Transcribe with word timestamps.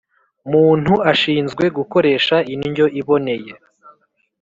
muntu 0.51 0.93
ashinzwe 1.11 1.63
gukoresha 1.77 2.35
indyo 2.67 2.85
iboneye 2.99 3.51